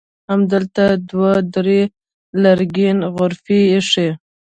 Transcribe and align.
همدلته 0.31 0.83
دوه 1.09 1.31
درې 1.53 1.81
لرګینې 2.43 3.05
غرفې 3.15 3.59
ایښي. 3.73 4.09